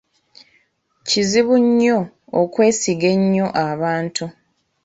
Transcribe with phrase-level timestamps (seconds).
[1.07, 1.99] Kizibu nnyo
[2.41, 4.25] okwesiga ennyo abantu.